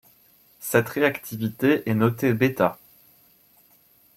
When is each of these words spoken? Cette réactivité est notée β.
Cette 0.59 0.89
réactivité 0.89 1.87
est 1.87 1.93
notée 1.93 2.33
β. 2.33 2.71